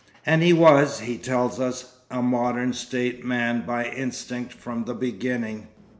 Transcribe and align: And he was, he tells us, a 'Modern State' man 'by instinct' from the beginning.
And 0.25 0.41
he 0.41 0.51
was, 0.51 1.01
he 1.01 1.19
tells 1.19 1.59
us, 1.59 1.97
a 2.09 2.23
'Modern 2.23 2.73
State' 2.73 3.23
man 3.23 3.63
'by 3.67 3.85
instinct' 3.85 4.51
from 4.51 4.85
the 4.85 4.95
beginning. 4.95 5.67